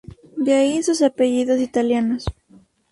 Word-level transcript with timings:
De 0.35 0.55
ahí 0.55 0.81
sus 0.81 1.03
apellidos 1.03 1.59
italianos. 1.61 2.25